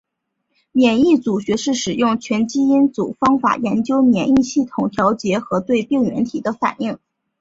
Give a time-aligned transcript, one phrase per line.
[0.71, 6.97] 免疫组学是使用全基因组方法研究免疫系统调节和对病原体的反应。